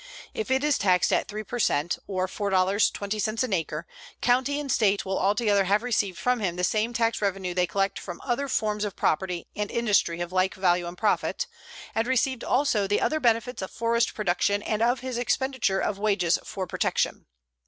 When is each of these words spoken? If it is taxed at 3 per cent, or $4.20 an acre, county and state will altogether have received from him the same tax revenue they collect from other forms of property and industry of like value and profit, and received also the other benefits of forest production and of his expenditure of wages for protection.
If 0.33 0.49
it 0.49 0.63
is 0.63 0.79
taxed 0.79 1.13
at 1.13 1.27
3 1.27 1.43
per 1.43 1.59
cent, 1.59 1.99
or 2.07 2.25
$4.20 2.27 3.43
an 3.43 3.53
acre, 3.53 3.85
county 4.19 4.59
and 4.59 4.71
state 4.71 5.05
will 5.05 5.19
altogether 5.19 5.65
have 5.65 5.83
received 5.83 6.17
from 6.17 6.39
him 6.39 6.55
the 6.55 6.63
same 6.63 6.91
tax 6.91 7.21
revenue 7.21 7.53
they 7.53 7.67
collect 7.67 7.99
from 7.99 8.19
other 8.23 8.47
forms 8.47 8.83
of 8.83 8.95
property 8.95 9.45
and 9.55 9.69
industry 9.69 10.19
of 10.19 10.31
like 10.31 10.55
value 10.55 10.87
and 10.87 10.97
profit, 10.97 11.45
and 11.93 12.07
received 12.07 12.43
also 12.43 12.87
the 12.87 12.99
other 12.99 13.19
benefits 13.19 13.61
of 13.61 13.69
forest 13.69 14.15
production 14.15 14.63
and 14.63 14.81
of 14.81 15.01
his 15.01 15.19
expenditure 15.19 15.79
of 15.79 15.99
wages 15.99 16.39
for 16.43 16.65
protection. 16.65 17.27